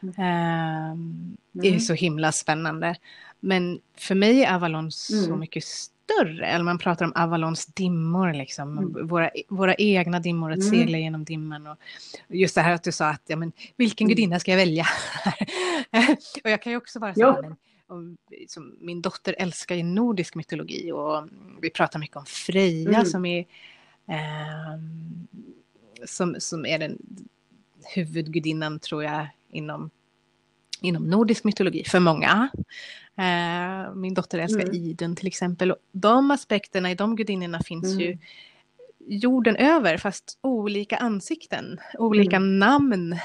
[0.03, 0.11] Mm.
[0.11, 0.97] Eh,
[1.53, 1.81] det är mm.
[1.81, 2.97] så himla spännande.
[3.41, 5.41] Men för mig är Avalon så mm.
[5.41, 6.47] mycket större.
[6.47, 8.79] Eller man pratar om Avalons dimmor, liksom.
[8.79, 9.07] Mm.
[9.07, 10.71] Våra, våra egna dimmor, att mm.
[10.71, 11.67] segla genom dimman.
[11.67, 11.77] Och
[12.29, 14.09] just det här att du sa att, ja men vilken mm.
[14.09, 14.87] gudinna ska jag välja?
[16.45, 17.57] och jag kan ju också vara så här, men,
[18.81, 21.29] min dotter älskar ju nordisk mytologi och
[21.61, 23.07] vi pratar mycket om Freja mm.
[23.07, 23.41] som är
[24.09, 24.79] eh,
[26.07, 26.99] som, som är den
[27.95, 29.91] huvudgudinnan tror jag inom,
[30.81, 32.49] inom nordisk mytologi för många.
[33.19, 34.75] Eh, min dotter älskar mm.
[34.75, 35.71] Iden till exempel.
[35.71, 38.01] Och de aspekterna i de gudinnorna finns mm.
[38.01, 38.19] ju
[39.09, 42.59] jorden över fast olika ansikten, olika mm.
[42.59, 43.17] namn.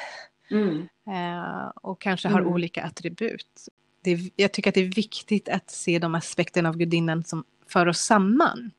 [0.52, 0.88] Mm.
[1.08, 2.54] Eh, och kanske har mm.
[2.54, 3.70] olika attribut.
[4.02, 7.88] Det, jag tycker att det är viktigt att se de aspekterna av gudinnan som för
[7.88, 8.72] oss samman.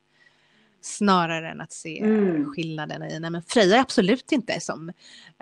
[0.80, 2.46] Snarare än att se mm.
[2.46, 4.88] skillnaderna i, nej men Freja är absolut inte som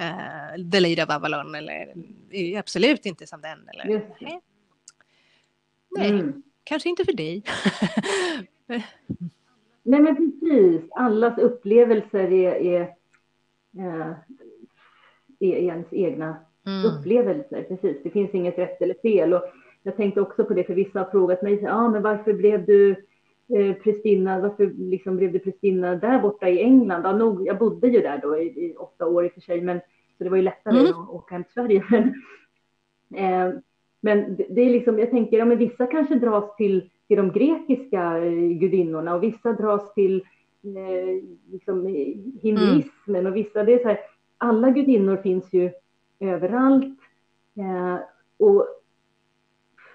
[0.01, 1.95] uh, The Lady of Avalon eller
[2.31, 3.69] är absolut inte som den.
[3.69, 3.85] Eller,
[4.21, 4.41] nej,
[5.99, 6.43] nej mm.
[6.65, 7.45] kanske inte för dig.
[9.83, 12.95] nej men precis, allas upplevelser är, är,
[13.79, 14.15] är, eh,
[15.39, 16.85] är ens egna mm.
[16.85, 17.63] upplevelser.
[17.63, 19.35] Precis, det finns inget rätt eller fel.
[19.35, 19.43] Och
[19.83, 22.91] jag tänkte också på det, för vissa har frågat mig, ah, men varför blev du
[23.57, 27.03] eh, Pristina, varför liksom blev det Pristina där borta i England?
[27.05, 29.61] Ja, nog, jag bodde ju där då i, i åtta år i och för sig,
[29.61, 29.81] men,
[30.19, 30.93] så det var ju lättare mm.
[30.93, 31.85] att åka hem till Sverige.
[33.09, 33.55] Men, eh,
[34.05, 38.19] men det, är liksom, jag tänker, ja men vissa kanske dras till, till de grekiska
[38.19, 40.23] eh, gudinnorna och vissa dras till
[40.63, 41.87] eh, liksom,
[42.43, 43.27] hinduismen mm.
[43.27, 43.99] och vissa, det är så här,
[44.39, 45.71] alla gudinnor finns ju
[46.21, 46.99] överallt.
[47.57, 47.99] Eh,
[48.37, 48.67] och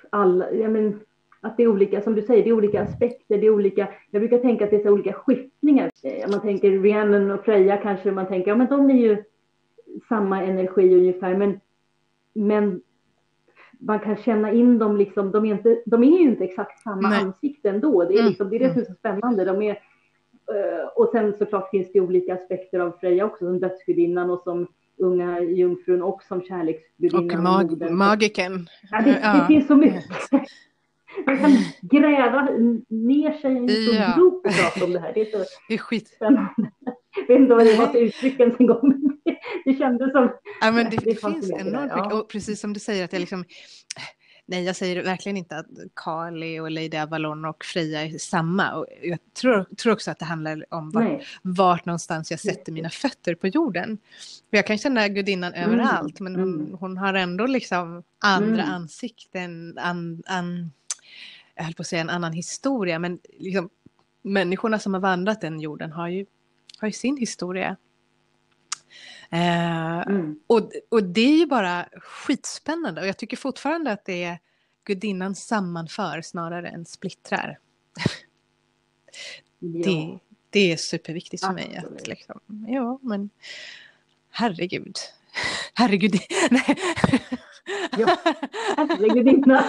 [0.09, 0.99] alla, ja men
[1.41, 4.21] att det är olika, som du säger, det är olika aspekter, det är olika, jag
[4.21, 5.91] brukar tänka att det är så olika skiftningar.
[6.03, 9.23] Eh, man tänker Rhiannon och Freja kanske man tänker, ja men de är ju
[10.09, 11.59] samma energi ungefär, men,
[12.33, 12.81] men
[13.79, 17.09] man kan känna in dem liksom, de är, inte, de är ju inte exakt samma
[17.09, 17.21] Nej.
[17.21, 18.03] ansikte ändå.
[18.03, 18.29] Det är, mm.
[18.29, 19.45] liksom, det är det som är så spännande.
[19.45, 24.29] De är, uh, och sen såklart finns det olika aspekter av Freja också, som dödsgudinnan
[24.29, 27.37] och som unga jungfrun och som kärleksgudinnan.
[27.37, 28.67] Och mag magiken.
[28.91, 30.05] Ja, det, det finns så mycket.
[31.25, 32.41] Man kan gräva
[32.89, 34.13] ner sig i en stor ja.
[34.17, 35.13] grop och prata om det här.
[35.13, 36.71] Det är, så det är skitspännande.
[37.17, 39.17] Jag vet inte vad det var för uttryck ens en gång.
[39.65, 40.31] Det kändes som...
[40.61, 42.13] Ja, men det, det, finns enormt mycket.
[42.13, 43.45] Och precis som du säger att jag liksom...
[44.49, 48.73] Nej, jag säger verkligen inte att Kali och Lady Avalon och Freja är samma.
[48.73, 52.89] Och jag tror, tror också att det handlar om vart, vart någonstans jag sätter mina
[52.89, 53.97] fötter på jorden.
[54.49, 55.69] För jag kan känna gudinnan mm.
[55.69, 56.77] överallt, men hon, mm.
[56.79, 58.75] hon, har ändå liksom andra mm.
[58.75, 60.71] ansikten, an, an,
[61.55, 63.69] jag höll på att säga en annan historia, men liksom,
[64.21, 66.25] människorna som har vandrat den jorden har ju,
[66.79, 67.77] har ju sin historia.
[69.29, 70.39] Eh, mm.
[70.47, 74.39] och, och det är ju bara skitspännande och jag tycker fortfarande att det är
[74.85, 77.59] gudinnan sammanför snarare än splittrar.
[79.59, 79.83] Ja.
[79.85, 81.71] Det, det är superviktigt för Absolut.
[81.71, 81.77] mig.
[81.77, 83.29] Att, liksom, ja, men
[84.29, 84.95] herregud.
[85.73, 86.13] Herregud.
[86.51, 86.77] Nej.
[87.97, 88.17] Ja,
[88.77, 89.65] herregudinna.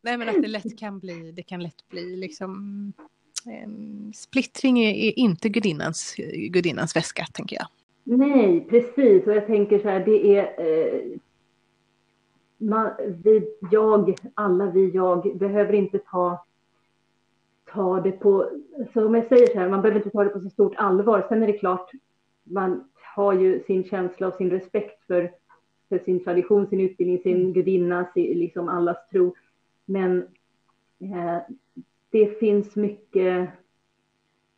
[0.00, 2.92] Nej men att det lätt kan bli, det kan lätt bli liksom
[4.14, 7.66] splittring är, inte gudinnans, gudinnans väska tänker jag.
[8.04, 11.18] Nej, precis och jag tänker så här, det är eh,
[12.58, 12.90] man,
[13.24, 16.44] vi, jag, alla vi jag behöver inte ta
[17.72, 18.50] ta det på,
[18.92, 21.26] så om jag säger så här, man behöver inte ta det på så stort allvar.
[21.28, 21.90] Sen är det klart,
[22.42, 25.30] man har ju sin känsla och sin respekt för,
[25.88, 27.52] för sin tradition, sin utbildning, sin mm.
[27.52, 29.34] gudinna, sin, liksom allas tro.
[29.84, 30.18] Men
[31.00, 31.38] eh,
[32.12, 33.48] det finns mycket,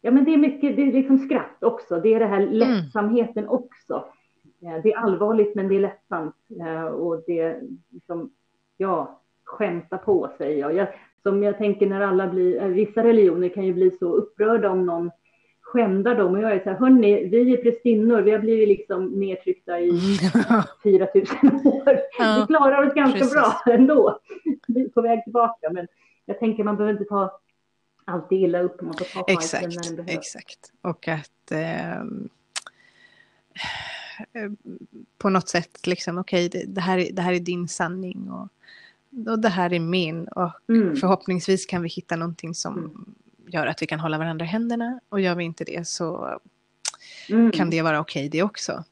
[0.01, 2.01] ja men det är mycket, det är liksom skratt också.
[2.01, 2.55] Det är det här mm.
[2.55, 3.51] lättsamheten mm.
[3.51, 4.05] också.
[4.63, 8.31] Eh, det är allvarligt men det är lättsamt eh, och det liksom,
[8.77, 10.75] ja, skämta på säger jag.
[10.75, 10.89] jag.
[11.23, 14.87] Som jag tänker när alla blir, eh, vissa religioner kan ju bli så upprörda om
[14.87, 15.11] någon
[15.61, 19.07] skämdar dem och jag är så här, hörni, vi är prästinnor, vi har blivit liksom
[19.07, 19.91] nedtryckta i
[20.83, 22.01] 4000 år.
[22.19, 23.35] Ja, vi klarar oss ganska precis.
[23.35, 24.19] bra ändå.
[24.69, 25.87] Vi är på väg tillbaka, men
[26.25, 27.41] jag tänker man behöver inte ta
[28.05, 30.19] alltid illa upp, man får ta exakt, när den behövs.
[30.19, 32.29] Exakt, och att ehm,
[34.33, 34.51] eh,
[35.19, 38.49] på något sätt liksom, okej, okay, det, det, här, det här är din sanning och,
[39.33, 40.97] och det här är min och mm.
[40.97, 43.15] förhoppningsvis kan vi hitta någonting som mm
[43.47, 46.39] gör att vi kan hålla varandra i händerna och gör vi inte det så
[47.29, 47.51] mm.
[47.51, 48.85] kan det vara okej okay det också.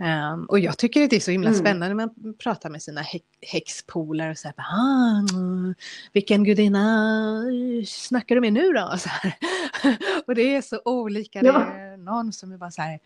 [0.00, 1.60] Um, och jag tycker att det är så himla mm.
[1.60, 3.04] spännande när man pratar med sina
[3.42, 5.74] häxpolare och säger ah,
[6.12, 7.42] vilken gudinna
[7.86, 8.90] snackar du med nu då?
[8.92, 9.34] Och, så här.
[10.26, 11.40] och det är så olika.
[11.42, 11.52] Ja.
[11.52, 12.98] Det är någon som är bara så här,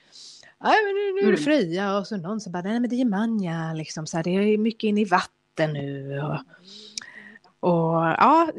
[0.65, 1.45] nej men nu, nu är det mm.
[1.45, 4.31] Freja och så någon som bara, nej men det är Manja, liksom så här, det
[4.31, 6.21] är mycket in i vatten nu.
[6.21, 6.41] Och,
[7.71, 8.53] och ja,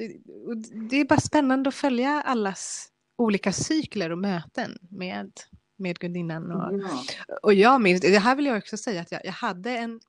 [0.90, 5.32] det är bara spännande att följa allas olika cykler och möten med,
[5.76, 6.52] med gudinnan.
[6.52, 7.04] Och, ja.
[7.44, 10.00] och jag minns, det här vill jag också säga att jag, jag hade en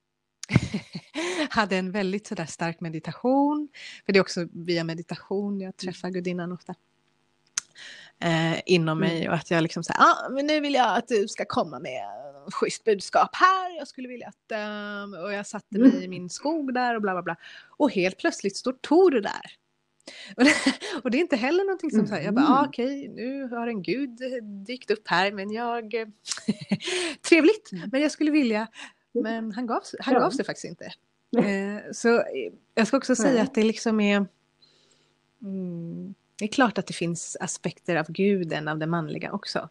[1.51, 3.69] hade en väldigt sådär stark meditation.
[4.07, 6.75] För det är också via meditation jag träffar gudinnan ofta
[8.21, 9.29] eh, inom mig mm.
[9.29, 12.03] och att jag liksom säger, ah, men nu vill jag att du ska komma med
[12.53, 14.59] schysst budskap här, jag skulle vilja att,
[15.05, 17.37] um, och jag satte mig i min skog där och bla bla bla.
[17.77, 19.53] Och helt plötsligt står Tor där.
[20.37, 20.55] Och det,
[21.03, 23.67] och det är inte heller någonting som säger, jag bara, ah, okej, okay, nu har
[23.67, 24.19] en gud
[24.67, 25.91] dykt upp här, men jag,
[27.29, 27.91] trevligt, mm.
[27.93, 28.67] men jag skulle vilja,
[29.13, 30.93] men han gav, han gav sig faktiskt inte.
[31.39, 32.25] Eh, så
[32.75, 34.27] jag ska också säga att det liksom är,
[35.43, 39.69] mm, det är klart att det finns aspekter av guden, av det manliga också.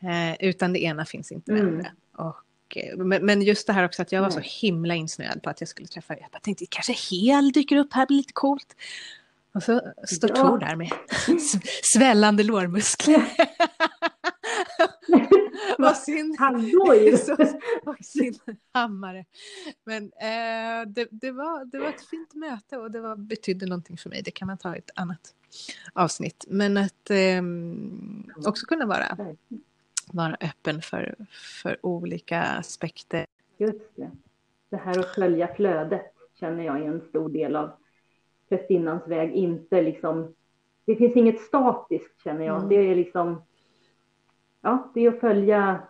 [0.00, 1.86] Eh, utan det ena finns inte med mm.
[2.12, 5.50] Och, eh, men, men, just det här också att jag var så himla insnöad på
[5.50, 8.76] att jag skulle träffa, jag tänkte kanske Hel dyker upp här, blir lite coolt.
[9.54, 10.36] Och så står ja.
[10.36, 10.90] Tor där med
[11.82, 13.32] svällande lårmuskler.
[15.78, 16.36] och sin,
[17.84, 18.38] och sin
[18.72, 19.24] hammare.
[19.84, 23.96] Men eh, det, det, var, det var ett fint möte och det var, betydde någonting
[23.96, 24.22] för mig.
[24.22, 25.34] Det kan man ta i ett annat
[25.92, 26.44] avsnitt.
[26.48, 27.42] Men att eh,
[28.46, 29.16] också kunna vara,
[30.06, 31.14] vara öppen för,
[31.62, 33.26] för olika aspekter.
[33.58, 34.10] Just det.
[34.70, 37.72] Det här att följa flödet känner jag är en stor del av
[38.52, 39.32] prästinnans väg.
[39.32, 40.34] Inte liksom,
[40.84, 42.56] det finns inget statiskt känner jag.
[42.56, 42.68] Mm.
[42.68, 43.42] Det är liksom,
[44.62, 45.80] ja, det är att följa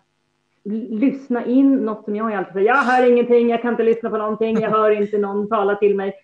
[0.65, 4.17] lyssna in något som jag alltid säger, jag hör ingenting, jag kan inte lyssna på
[4.17, 6.15] någonting, jag hör inte någon tala till mig.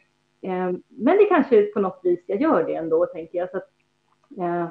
[0.40, 3.50] Eh, men det kanske på något vis jag gör det ändå, tänker jag.
[3.50, 3.70] Så att,
[4.38, 4.68] eh,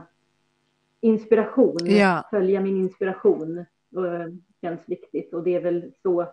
[1.02, 2.24] inspiration, ja.
[2.30, 3.66] följa min inspiration eh,
[4.62, 6.26] känns viktigt och det är väl så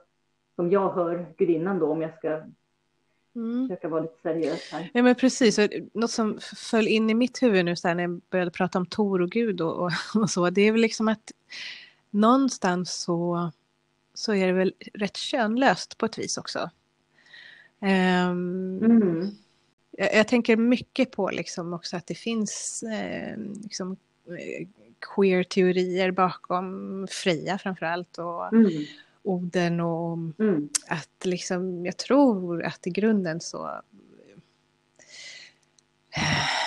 [0.56, 2.40] som jag hör gudinnan då om jag ska
[3.34, 3.68] mm.
[3.68, 4.90] försöka vara lite seriös här.
[4.94, 5.58] Ja men precis,
[5.92, 9.30] något som föll in i mitt huvud nu när jag började prata om Tor och
[9.30, 9.92] Gud och, och,
[10.22, 11.32] och så, det är väl liksom att
[12.10, 13.50] någonstans så,
[14.14, 16.70] så är det väl rätt könlöst på ett vis också.
[17.80, 19.30] Um, mm.
[19.90, 23.96] jag, jag, tänker mycket på liksom också att det finns eh, liksom,
[24.28, 24.66] eh,
[25.14, 28.84] queer-teorier bakom Freja framförallt och mm.
[29.24, 30.68] Oden och mm.
[30.88, 33.70] att liksom, jag tror att i grunden så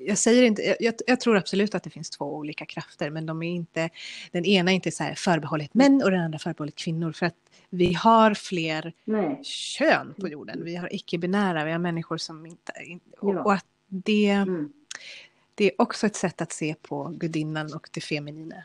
[0.00, 3.42] jag säger inte, jag, jag, tror absolut att det finns två olika krafter, men de
[3.42, 3.90] är inte,
[4.32, 7.12] den ena är inte så här förbehållet män och den andra förbehållet kvinnor.
[7.12, 7.36] För att
[7.70, 9.40] vi har fler Nej.
[9.44, 10.64] kön på jorden.
[10.64, 12.72] Vi har icke-binära, vi har människor som inte...
[13.18, 14.72] Och, och att det, mm.
[15.54, 18.56] det är också ett sätt att se på gudinnan och det feminina.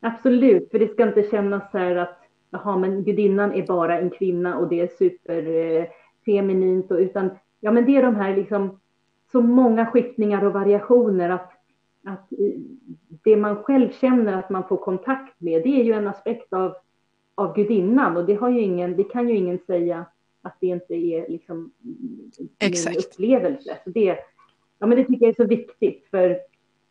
[0.00, 2.17] Absolut, för det ska inte kännas så här att
[2.50, 7.30] jaha, men gudinnan är bara en kvinna och det är superfeminint, eh, utan
[7.60, 8.80] ja, men det är de här liksom
[9.32, 11.52] så många skiftningar och variationer att,
[12.04, 12.28] att
[13.24, 16.74] det man själv känner att man får kontakt med, det är ju en aspekt av,
[17.34, 20.06] av gudinnan och det, har ju ingen, det kan ju ingen säga
[20.42, 21.72] att det inte är liksom
[22.58, 22.96] Exakt.
[22.96, 23.78] min upplevelse.
[23.84, 24.18] Så det,
[24.78, 26.38] ja, men det tycker jag är så viktigt för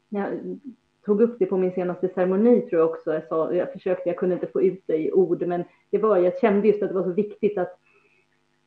[0.10, 0.28] jag
[1.08, 3.14] tog upp det på min senaste ceremoni tror jag också.
[3.14, 6.18] Jag, sa, jag försökte, jag kunde inte få ut det i ord, men det var,
[6.18, 7.80] jag kände just att det var så viktigt att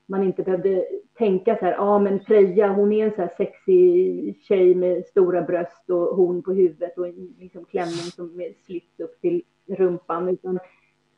[0.07, 0.85] man inte behövde
[1.19, 5.05] tänka så här, ja ah, men Freja hon är en så här sexig tjej med
[5.07, 10.29] stora bröst och horn på huvudet och en liksom klänning som slits upp till rumpan.
[10.29, 10.59] Utan,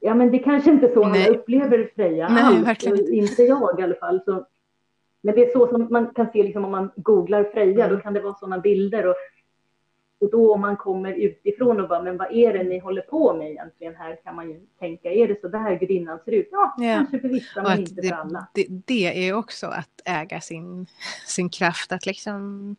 [0.01, 1.27] ja men det kanske inte är så Nej.
[1.27, 3.13] alla upplever Freja Nej, alls, verkligen inte.
[3.13, 4.21] inte jag i alla fall.
[4.25, 4.47] Så,
[5.23, 7.97] men det är så som man kan se liksom, om man googlar Freja, mm.
[7.97, 9.07] då kan det vara sådana bilder.
[9.07, 9.15] Och
[10.23, 13.35] och då om man kommer utifrån och bara, men vad är det ni håller på
[13.35, 16.49] med egentligen här kan man ju tänka, är det så där gudinnan ser ut?
[16.53, 16.95] Ja, ja.
[16.95, 18.47] kanske för vissa men inte det, för alla.
[18.55, 20.87] Det, det är också att äga sin,
[21.27, 22.77] sin kraft, att liksom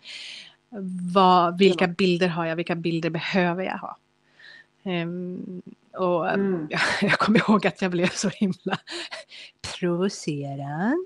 [1.14, 3.98] vad, vilka bilder har jag, vilka bilder behöver jag ha?
[4.86, 5.62] Um,
[5.98, 6.68] och mm.
[6.70, 8.78] jag, jag kommer ihåg att jag blev så himla
[9.80, 10.98] provocerad.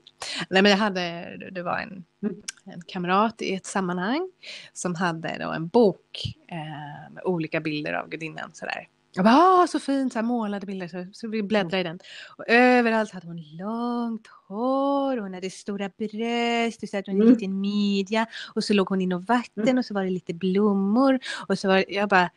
[0.49, 2.35] Nej, men jag hade, det var en, mm.
[2.65, 4.31] en kamrat i ett sammanhang
[4.73, 8.49] som hade då en bok eh, med olika bilder av gudinnan.
[8.53, 8.87] Sådär.
[9.13, 11.99] Jag bara, ah, så fint, så här målade bilder, så, så vi bläddrade i den.
[12.37, 17.21] Och överallt hade hon långt hår, och hon hade stora bröst, och så hade hon
[17.21, 17.33] en mm.
[17.33, 18.25] liten midja.
[18.55, 19.77] Och så låg hon inom vatten mm.
[19.77, 21.19] och så var det lite blommor.
[21.47, 22.29] Och så var jag bara,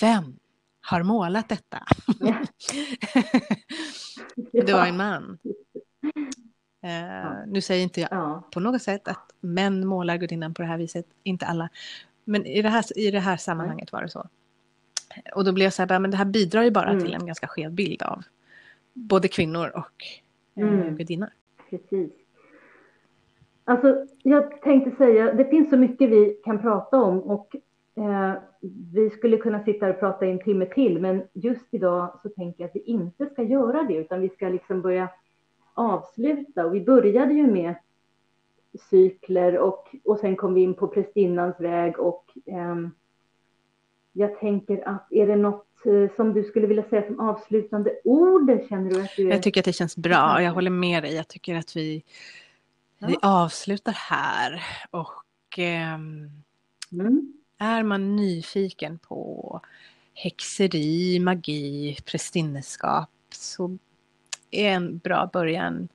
[0.00, 0.36] vem
[0.80, 1.78] har målat detta?
[4.66, 5.38] det var en man.
[6.84, 8.48] Uh, nu säger inte jag ja.
[8.52, 11.68] på något sätt att män målar gudinnan på det här viset, inte alla.
[12.24, 14.28] Men i det här, i det här sammanhanget var det så.
[15.34, 17.04] Och då blev jag så här, men det här bidrar ju bara mm.
[17.04, 18.22] till en ganska skev bild av
[18.92, 20.04] både kvinnor och
[20.62, 20.96] eh, mm.
[20.96, 21.28] gudinnor.
[21.70, 22.12] Precis.
[23.64, 27.56] Alltså, jag tänkte säga, det finns så mycket vi kan prata om och
[27.98, 28.32] eh,
[28.92, 32.68] vi skulle kunna sitta och prata en timme till, men just idag så tänker jag
[32.68, 35.08] att vi inte ska göra det, utan vi ska liksom börja
[35.74, 36.66] avsluta.
[36.66, 37.74] Och vi började ju med
[38.90, 42.76] cykler och, och sen kom vi in på prästinnans väg och eh,
[44.12, 48.60] jag tänker att är det något eh, som du skulle vilja säga som avslutande ord?
[48.68, 49.28] Känner du att du.
[49.28, 50.42] Jag tycker att det känns bra.
[50.42, 51.14] Jag håller med dig.
[51.14, 52.04] Jag tycker att vi,
[52.98, 53.06] ja.
[53.06, 54.62] vi avslutar här.
[54.90, 55.94] Och eh,
[56.92, 57.32] mm.
[57.58, 59.60] Är man nyfiken på
[60.14, 63.78] häxeri, magi, prästinneskap så
[64.50, 65.88] är en bra början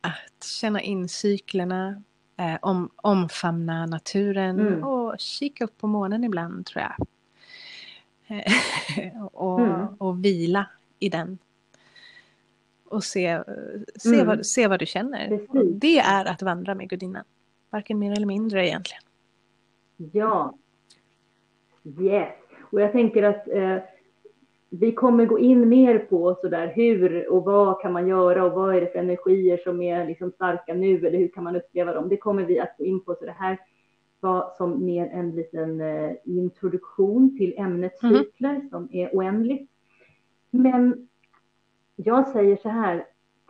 [0.00, 2.02] att känna in cyklerna,
[2.36, 4.84] eh, om, omfamna naturen mm.
[4.84, 7.06] och kika upp på månen ibland tror jag.
[9.32, 9.86] och, mm.
[9.98, 10.66] och vila
[10.98, 11.38] i den.
[12.84, 13.42] Och se,
[13.96, 14.26] se, mm.
[14.26, 15.40] vad, se vad du känner.
[15.74, 17.24] Det är att vandra med gudinnan.
[17.70, 19.02] Varken mer eller mindre egentligen.
[19.96, 20.54] Ja.
[21.84, 22.34] Yes.
[22.60, 23.76] Och jag tänker att eh,
[24.70, 28.76] vi kommer gå in mer på sådär hur och vad kan man göra och vad
[28.76, 32.08] är det för energier som är liksom starka nu eller hur kan man uppleva dem.
[32.08, 33.14] Det kommer vi att gå in på.
[33.14, 33.58] Så det här
[34.20, 38.16] var som mer en liten eh, introduktion till ämnet mm.
[38.16, 39.70] cykler som är oändligt.
[40.50, 41.08] Men
[41.96, 43.04] jag säger så här,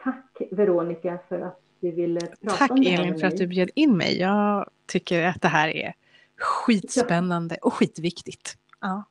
[0.05, 3.47] tack Veronica för att du ville prata tack, om det Tack Elin för att du
[3.47, 4.19] bjöd in mig.
[4.21, 5.93] Jag tycker att det här är
[6.41, 8.57] skitspännande och skitviktigt.
[8.81, 9.05] Ja.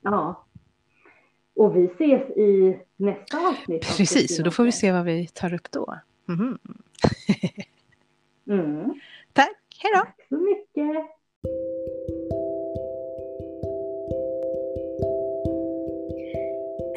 [0.00, 0.44] ja.
[1.56, 3.96] Och vi ses i nästa avsnitt.
[3.96, 5.94] Precis, och då får vi se vad vi tar upp då.
[6.28, 6.58] Mm.
[8.46, 9.00] mm.
[9.32, 10.00] Tack, hej då!
[10.00, 11.16] Tack så mycket!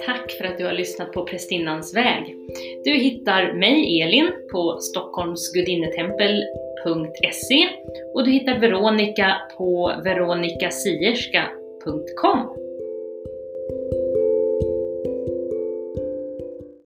[0.05, 2.35] Tack för att du har lyssnat på Prästinnans väg.
[2.83, 4.79] Du hittar mig, Elin, på
[6.79, 7.69] stockholmsgudinnetempel.se
[8.13, 12.58] och du hittar Veronica på veronikasierska.com.